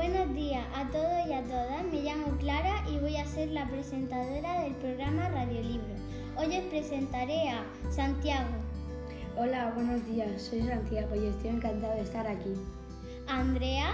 Buenos 0.00 0.34
días 0.34 0.64
a 0.74 0.90
todos 0.90 1.26
y 1.28 1.32
a 1.34 1.42
todas. 1.42 1.84
Me 1.92 2.00
llamo 2.00 2.34
Clara 2.38 2.82
y 2.90 2.98
voy 3.00 3.16
a 3.16 3.26
ser 3.26 3.50
la 3.50 3.68
presentadora 3.68 4.62
del 4.62 4.72
programa 4.76 5.28
Radiolibro. 5.28 5.92
Hoy 6.38 6.56
os 6.56 6.64
presentaré 6.70 7.50
a 7.50 7.66
Santiago, 7.90 8.48
Hola, 9.36 9.72
buenos 9.74 10.02
días. 10.06 10.40
Soy 10.40 10.62
Santiago 10.62 11.14
y 11.14 11.26
estoy 11.26 11.50
encantado 11.50 11.96
de 11.96 12.00
estar 12.00 12.26
aquí. 12.26 12.54
a 13.28 13.40
Andrea 13.40 13.90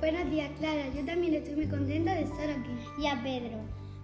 Buenos 0.00 0.30
días, 0.30 0.50
Clara. 0.58 0.86
Yo 0.94 1.06
también 1.06 1.32
estoy 1.32 1.54
muy 1.56 1.66
contenta 1.66 2.12
de 2.12 2.24
estar 2.24 2.50
aquí. 2.50 2.76
y 2.98 3.06
a 3.06 3.18
Pedro. 3.22 3.56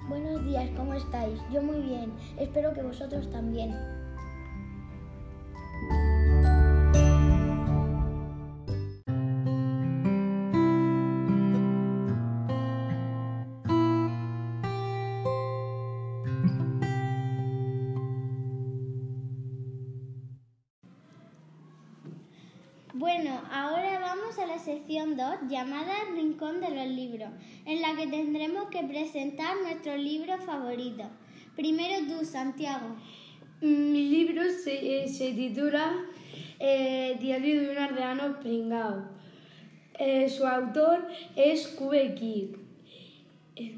Buenos 0.08 0.42
días, 0.46 0.70
¿cómo 0.74 0.94
estáis? 0.94 1.38
Yo 1.52 1.62
muy 1.62 1.82
bien, 1.82 2.10
espero 2.38 2.72
que 2.72 2.80
vosotros 2.80 3.30
también. 3.30 3.70
Bueno, 22.96 23.42
ahora 23.50 23.98
vamos 23.98 24.38
a 24.38 24.46
la 24.46 24.56
sección 24.56 25.16
2 25.16 25.50
llamada 25.50 25.92
Rincón 26.14 26.60
de 26.60 26.70
los 26.70 26.86
Libros, 26.86 27.28
en 27.66 27.82
la 27.82 27.96
que 27.96 28.06
tendremos 28.06 28.68
que 28.68 28.84
presentar 28.84 29.56
nuestro 29.64 29.96
libro 29.96 30.38
favorito. 30.38 31.02
Primero 31.56 32.06
tú, 32.06 32.24
Santiago. 32.24 32.94
Mi 33.60 34.08
libro 34.10 34.44
se, 34.48 35.02
eh, 35.02 35.08
se 35.08 35.32
titula 35.32 35.92
eh, 36.60 37.16
Diario 37.18 37.62
de 37.62 37.70
un 37.72 37.78
aldeano 37.78 38.38
pringao. 38.38 39.08
Eh, 39.98 40.28
su 40.28 40.46
autor 40.46 41.08
es. 41.34 41.76
Eh, 43.56 43.76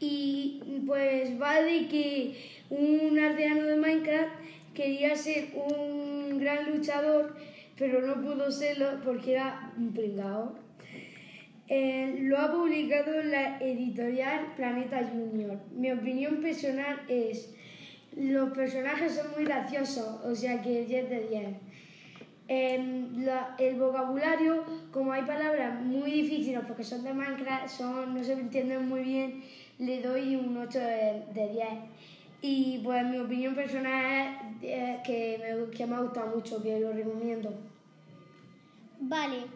Y 0.00 0.60
pues 0.84 1.40
va 1.40 1.62
de 1.62 1.86
que 1.86 2.64
un 2.70 3.16
aldeano 3.20 3.62
de 3.62 3.76
Minecraft 3.76 4.44
quería 4.74 5.16
ser 5.16 5.48
un 5.54 6.38
gran 6.38 6.70
luchador, 6.70 7.36
pero 7.78 8.02
no 8.02 8.20
pudo 8.20 8.50
serlo 8.50 9.00
porque 9.04 9.32
era 9.32 9.72
un 9.76 9.92
pringao. 9.92 10.64
Eh, 11.66 12.18
lo 12.20 12.38
ha 12.38 12.52
publicado 12.52 13.22
la 13.22 13.58
editorial 13.58 14.52
Planeta 14.54 15.02
Junior. 15.02 15.58
Mi 15.74 15.90
opinión 15.92 16.42
personal 16.42 17.00
es, 17.08 17.54
los 18.16 18.50
personajes 18.50 19.14
son 19.14 19.32
muy 19.32 19.44
graciosos, 19.44 20.22
o 20.24 20.34
sea 20.34 20.60
que 20.60 20.84
10 20.84 21.10
de 21.10 21.28
10. 21.28 21.46
Em, 22.46 23.26
el 23.58 23.76
vocabulario, 23.76 24.64
como 24.92 25.12
hay 25.12 25.22
palabras 25.22 25.80
muy 25.80 26.10
difíciles 26.10 26.60
porque 26.66 26.84
son 26.84 27.02
de 27.02 27.14
Minecraft, 27.14 27.68
son, 27.68 28.14
no 28.14 28.22
se 28.22 28.34
entienden 28.34 28.86
muy 28.86 29.00
bien, 29.00 29.42
le 29.78 30.02
doy 30.02 30.36
un 30.36 30.54
8 30.58 30.78
de, 30.78 31.22
de 31.32 31.48
10. 31.48 31.66
Y 32.42 32.78
pues 32.84 33.04
mi 33.06 33.18
opinión 33.18 33.54
personal 33.54 34.56
es 34.60 34.68
eh, 34.70 35.00
que, 35.04 35.38
me, 35.38 35.70
que 35.76 35.86
me 35.86 35.96
ha 35.96 36.00
gustado 36.00 36.36
mucho, 36.36 36.62
que 36.62 36.78
lo 36.78 36.92
recomiendo. 36.92 37.52
Vale. 39.00 39.46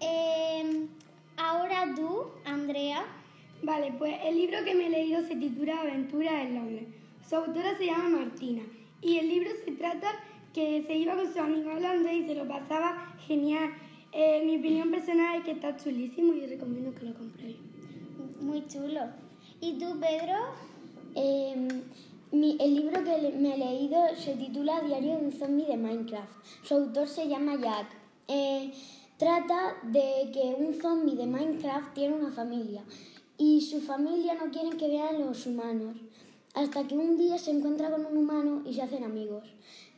eh, 0.00 0.86
ahora 1.36 1.92
tú, 1.96 2.26
Andrea. 2.44 3.04
Vale, 3.62 3.94
pues 3.98 4.14
el 4.24 4.36
libro 4.36 4.58
que 4.64 4.74
me 4.74 4.86
he 4.86 4.90
leído 4.90 5.22
se 5.26 5.36
titula 5.36 5.80
Aventura 5.80 6.42
en 6.42 6.54
Londres. 6.54 6.84
Su 7.26 7.36
autora 7.36 7.76
se 7.78 7.86
llama 7.86 8.10
Martina 8.10 8.62
y 9.00 9.16
el 9.18 9.28
libro 9.28 9.50
se 9.64 9.72
trata 9.72 10.08
que 10.52 10.82
se 10.86 10.94
iba 10.96 11.14
con 11.14 11.32
su 11.32 11.40
amigo 11.40 11.70
a 11.70 11.80
Londres 11.80 12.14
y 12.14 12.26
se 12.26 12.34
lo 12.34 12.46
pasaba 12.46 13.14
genial. 13.26 13.70
Eh, 14.12 14.42
mi 14.44 14.58
opinión 14.58 14.90
personal 14.90 15.38
es 15.38 15.44
que 15.44 15.52
está 15.52 15.76
chulísimo 15.76 16.34
y 16.34 16.46
recomiendo 16.46 16.94
que 16.94 17.06
lo 17.06 17.14
compréis. 17.14 17.56
Muy 18.40 18.66
chulo. 18.66 19.00
¿Y 19.60 19.78
tú, 19.78 19.98
Pedro? 19.98 20.36
Eh, 21.14 21.66
el 22.34 22.74
libro 22.74 23.04
que 23.04 23.32
me 23.38 23.54
he 23.54 23.58
leído 23.58 24.02
se 24.16 24.34
titula 24.34 24.80
Diario 24.80 25.18
de 25.18 25.26
un 25.26 25.32
zombie 25.32 25.66
de 25.66 25.76
Minecraft. 25.76 26.32
Su 26.64 26.74
autor 26.74 27.06
se 27.06 27.28
llama 27.28 27.54
Jack. 27.60 27.86
Eh, 28.26 28.72
trata 29.16 29.76
de 29.84 30.30
que 30.32 30.56
un 30.58 30.74
zombie 30.74 31.14
de 31.14 31.26
Minecraft 31.26 31.94
tiene 31.94 32.16
una 32.16 32.32
familia 32.32 32.82
y 33.38 33.60
su 33.60 33.80
familia 33.80 34.34
no 34.34 34.50
quieren 34.50 34.76
que 34.76 34.88
vean 34.88 35.20
los 35.20 35.46
humanos. 35.46 35.96
Hasta 36.54 36.86
que 36.88 36.96
un 36.96 37.16
día 37.16 37.38
se 37.38 37.52
encuentra 37.52 37.88
con 37.90 38.04
un 38.04 38.16
humano 38.16 38.62
y 38.66 38.74
se 38.74 38.82
hacen 38.82 39.04
amigos. 39.04 39.44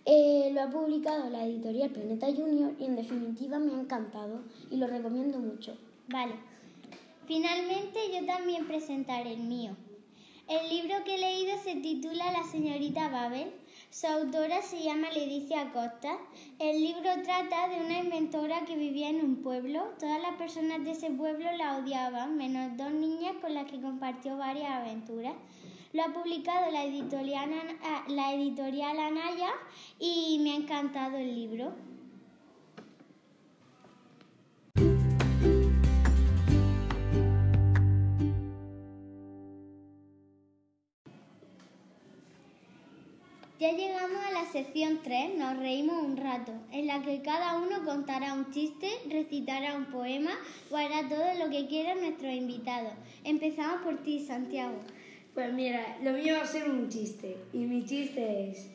Eh, 0.05 0.51
lo 0.53 0.63
ha 0.63 0.71
publicado 0.71 1.31
la 1.31 1.47
editorial 1.47 1.91
Planeta 1.91 2.27
Junior 2.27 2.75
y 2.79 2.85
en 2.85 2.97
definitiva 2.97 3.59
me 3.59 3.73
ha 3.73 3.81
encantado 3.81 4.43
y 4.71 4.77
lo 4.77 4.87
recomiendo 4.87 5.39
mucho. 5.39 5.75
Vale. 6.09 6.35
Finalmente 7.27 7.99
yo 8.13 8.27
también 8.27 8.67
presentaré 8.67 9.33
el 9.33 9.41
mío. 9.41 9.75
El 10.49 10.69
libro 10.69 11.03
que 11.05 11.17
he 11.17 11.19
leído 11.19 11.59
se 11.59 11.75
titula 11.75 12.31
La 12.31 12.45
señorita 12.45 13.09
Babel. 13.09 13.51
Su 13.91 14.07
autora 14.07 14.62
se 14.62 14.81
llama 14.81 15.11
Leticia 15.11 15.62
Acosta. 15.62 16.19
El 16.61 16.83
libro 16.83 17.11
trata 17.25 17.67
de 17.69 17.84
una 17.84 17.99
inventora 17.99 18.65
que 18.65 18.77
vivía 18.77 19.09
en 19.09 19.25
un 19.25 19.43
pueblo. 19.43 19.83
Todas 19.99 20.23
las 20.23 20.37
personas 20.37 20.85
de 20.85 20.93
ese 20.93 21.11
pueblo 21.11 21.51
la 21.56 21.79
odiaban, 21.79 22.37
menos 22.37 22.77
dos 22.77 22.93
niñas 22.93 23.35
con 23.41 23.55
las 23.55 23.69
que 23.69 23.81
compartió 23.81 24.37
varias 24.37 24.71
aventuras. 24.71 25.35
Lo 25.93 26.05
ha 26.05 26.12
publicado 26.12 26.71
la 26.71 26.85
editorial, 26.85 27.51
la 28.06 28.33
editorial 28.33 29.01
Anaya 29.01 29.51
y 29.99 30.39
me 30.45 30.53
ha 30.53 30.56
encantado 30.59 31.17
el 31.17 31.35
libro. 31.35 31.73
Ya 43.59 43.72
llegamos 43.72 44.22
a 44.22 44.33
la 44.33 44.44
sección 44.44 45.00
3, 45.03 45.39
nos 45.39 45.56
reímos 45.56 46.05
un 46.05 46.19
rato, 46.19 46.53
en 46.72 46.87
la 46.87 47.03
que 47.03 47.22
cada 47.22 47.59
uno 47.59 47.87
contará 47.87 48.34
un 48.34 48.50
chiste, 48.50 48.87
recitará 49.09 49.77
un 49.77 49.87
poema 49.87 50.33
o 50.71 50.77
hará 50.77 51.09
todo 51.09 51.25
lo 51.43 51.50
que 51.50 51.67
quiera 51.67 51.94
nuestro 51.94 52.31
invitado. 52.31 52.91
Empezamos 53.25 53.81
por 53.81 53.97
ti, 54.03 54.21
Santiago. 54.21 54.78
Pues 55.33 55.55
mira, 55.55 55.97
lo 56.03 56.12
mío 56.12 56.34
va 56.37 56.43
a 56.43 56.47
ser 56.47 56.69
un 56.69 56.91
chiste. 56.91 57.39
Y 57.55 57.61
mi 57.61 57.83
chiste 57.87 58.50
es... 58.50 58.69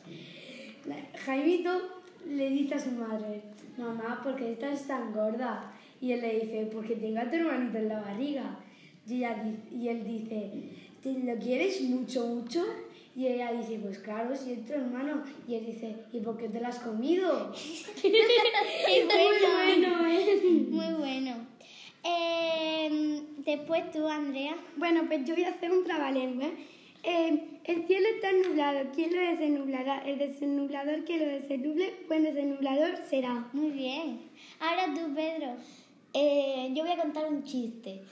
Jaimito 1.24 1.70
le 2.26 2.50
dice 2.50 2.74
a 2.74 2.80
su 2.80 2.90
madre, 2.90 3.40
mamá, 3.78 4.20
¿por 4.20 4.34
qué 4.34 4.50
estás 4.50 4.88
tan 4.88 5.12
gorda? 5.12 5.72
Y 6.00 6.10
él 6.10 6.22
le 6.22 6.40
dice, 6.40 6.68
porque 6.72 6.96
tengo 6.96 7.20
a 7.20 7.30
tu 7.30 7.36
hermanito 7.36 7.78
en 7.78 7.88
la 7.88 8.00
barriga. 8.00 8.58
Y, 9.08 9.18
ella 9.18 9.44
y 9.70 9.86
él 9.86 10.02
dice, 10.02 10.50
¿te 11.00 11.12
lo 11.20 11.38
quieres 11.38 11.82
mucho, 11.82 12.26
mucho? 12.26 12.64
Y 13.14 13.26
ella 13.26 13.52
dice, 13.52 13.78
pues 13.82 13.98
claro, 13.98 14.34
si 14.34 14.52
es 14.52 14.64
tu 14.64 14.72
hermano. 14.72 15.22
Y 15.46 15.56
él 15.56 15.66
dice, 15.66 15.96
¿y 16.12 16.20
por 16.20 16.38
qué 16.38 16.48
te 16.48 16.60
lo 16.60 16.66
has 16.66 16.78
comido? 16.78 17.52
Muy 18.02 18.10
bueno, 19.54 20.08
¿eh? 20.08 20.40
Muy 20.70 20.94
bueno. 20.94 21.46
Eh, 22.04 23.22
después 23.38 23.90
tú, 23.90 24.08
Andrea. 24.08 24.56
Bueno, 24.76 25.04
pues 25.06 25.24
yo 25.24 25.34
voy 25.34 25.44
a 25.44 25.50
hacer 25.50 25.70
un 25.70 25.84
trabalengua. 25.84 26.48
Eh, 27.02 27.48
el 27.64 27.86
cielo 27.86 28.06
está 28.14 28.32
nublado. 28.32 28.90
¿Quién 28.94 29.14
lo 29.14 29.20
desenublará? 29.20 29.98
El 30.06 30.18
desenublador 30.18 31.04
que 31.04 31.18
lo 31.18 31.26
desenuble, 31.26 31.94
buen 32.08 32.22
desenublador 32.22 32.96
será. 33.08 33.48
Muy 33.52 33.70
bien. 33.70 34.20
Ahora 34.58 34.94
tú, 34.94 35.14
Pedro. 35.14 35.56
Eh, 36.14 36.70
yo 36.74 36.82
voy 36.82 36.92
a 36.92 36.98
contar 36.98 37.26
un 37.26 37.44
chiste. 37.44 38.02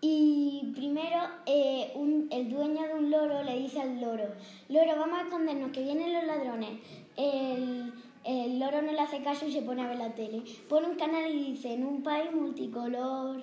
Y 0.00 0.72
primero, 0.76 1.18
eh, 1.46 1.92
el 2.30 2.50
dueño 2.50 2.86
de 2.86 2.94
un 2.94 3.10
loro 3.10 3.42
le 3.42 3.58
dice 3.58 3.80
al 3.80 4.00
loro, 4.00 4.28
loro, 4.68 4.96
vamos 4.96 5.18
a 5.18 5.22
escondernos, 5.22 5.72
que 5.72 5.82
vienen 5.82 6.12
los 6.12 6.24
ladrones. 6.24 6.70
El, 7.16 7.92
el 8.24 8.60
loro 8.60 8.80
no 8.80 8.92
le 8.92 9.00
hace 9.00 9.22
caso 9.22 9.46
y 9.46 9.52
se 9.52 9.62
pone 9.62 9.82
a 9.82 9.88
ver 9.88 9.98
la 9.98 10.14
tele. 10.14 10.42
Pone 10.68 10.86
un 10.86 10.96
canal 10.96 11.34
y 11.34 11.52
dice, 11.52 11.72
en 11.72 11.84
un 11.84 12.02
país 12.04 12.32
multicolor. 12.32 13.42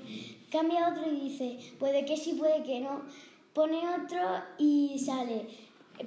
Cambia 0.50 0.90
otro 0.90 1.12
y 1.12 1.30
dice, 1.30 1.58
puede 1.78 2.06
que 2.06 2.16
sí, 2.16 2.36
puede 2.36 2.64
que 2.64 2.80
no. 2.80 3.02
Pone 3.54 3.82
otro 3.90 4.22
y 4.58 4.98
sale, 4.98 5.48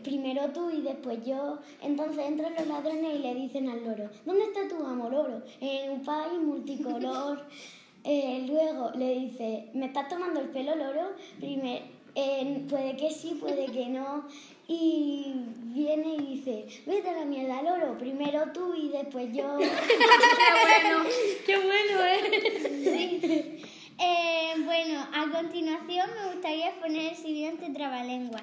primero 0.02 0.50
tú 0.54 0.70
y 0.70 0.80
después 0.80 1.26
yo. 1.26 1.58
Entonces 1.82 2.26
entran 2.26 2.54
los 2.54 2.66
ladrones 2.66 3.16
y 3.16 3.18
le 3.18 3.34
dicen 3.34 3.68
al 3.68 3.84
loro, 3.84 4.08
¿dónde 4.24 4.44
está 4.44 4.66
tu 4.66 4.82
amo, 4.82 5.10
loro? 5.10 5.42
En 5.60 5.90
un 5.90 6.02
país 6.02 6.40
multicolor. 6.40 7.44
Eh, 8.10 8.46
luego 8.49 8.90
le 8.96 9.19
dice, 9.19 9.66
¿me 9.75 9.84
estás 9.84 10.08
tomando 10.08 10.40
el 10.40 10.49
pelo, 10.49 10.75
loro? 10.75 11.12
Primer, 11.38 11.82
eh, 12.14 12.64
puede 12.66 12.96
que 12.96 13.10
sí, 13.10 13.37
puede 13.38 13.66
que 13.66 13.84
no. 13.88 14.26
Y 14.66 15.34
viene 15.75 16.14
y 16.14 16.37
dice, 16.37 16.64
vete 16.87 17.10
a 17.10 17.19
la 17.19 17.26
mierda, 17.26 17.60
loro. 17.60 17.99
Primero 17.99 18.50
tú 18.55 18.72
y 18.75 18.88
después 18.88 19.28
yo. 19.34 19.58
¡Qué 21.46 21.56
bueno, 21.58 22.06
eh! 22.06 23.62
Eh, 24.00 24.54
bueno, 24.64 25.06
a 25.12 25.28
continuación 25.31 26.08
me 26.14 26.32
gustaría 26.32 26.81
poner 26.81 27.12
el 27.12 27.16
siguiente 27.16 27.69
trabalengua. 27.75 28.40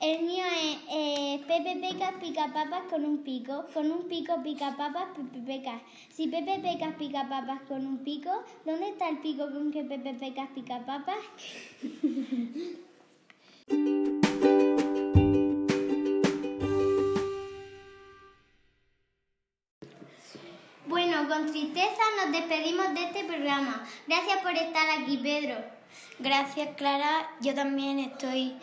El 0.00 0.22
mío 0.22 0.44
es 0.46 0.78
eh, 0.90 1.44
Pepe 1.46 1.76
Pecas 1.76 2.14
pica 2.22 2.46
papas 2.54 2.84
con 2.88 3.04
un 3.04 3.18
pico. 3.18 3.66
Con 3.74 3.92
un 3.92 4.08
pico 4.08 4.42
pica 4.42 4.74
papas 4.74 5.08
Pepe 5.14 5.40
Pecas. 5.46 5.82
Si 6.08 6.26
Pepe 6.26 6.58
Pecas 6.58 6.94
pica 6.94 7.28
papas 7.28 7.60
con 7.68 7.86
un 7.86 7.98
pico, 7.98 8.30
¿dónde 8.64 8.88
está 8.88 9.10
el 9.10 9.18
pico 9.18 9.50
con 9.52 9.70
que 9.70 9.84
Pepe 9.84 10.14
Pecas 10.14 10.48
pica 10.54 10.86
papas? 10.86 11.18
Bueno, 20.86 21.28
con 21.28 21.46
tristeza 21.46 22.02
nos 22.16 22.32
despedimos 22.32 22.92
de 22.94 23.04
este 23.04 23.22
programa. 23.22 23.86
Gracias 24.08 24.38
por 24.42 24.50
estar 24.52 24.90
aquí, 24.98 25.18
Pedro. 25.18 25.54
Gracias, 26.18 26.74
Clara. 26.76 27.30
Yo 27.40 27.54
también 27.54 28.00
estoy, 28.00 28.56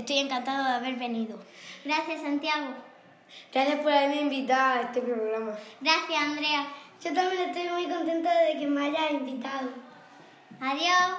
estoy 0.00 0.18
encantado 0.18 0.64
de 0.64 0.70
haber 0.70 0.96
venido. 0.96 1.38
Gracias, 1.84 2.22
Santiago. 2.22 2.74
Gracias 3.52 3.80
por 3.80 3.92
haberme 3.92 4.22
invitado 4.22 4.80
a 4.80 4.82
este 4.82 5.00
programa. 5.00 5.52
Gracias, 5.80 6.22
Andrea. 6.22 6.66
Yo 7.02 7.14
también 7.14 7.50
estoy 7.50 7.68
muy 7.68 7.86
contenta 7.88 8.32
de 8.42 8.58
que 8.58 8.66
me 8.66 8.86
hayas 8.86 9.12
invitado. 9.12 9.70
Adiós. 10.60 11.18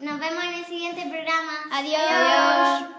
Nos 0.00 0.18
vemos 0.18 0.42
en 0.44 0.54
el 0.54 0.64
siguiente 0.64 1.02
programa. 1.02 1.52
Adiós. 1.70 2.90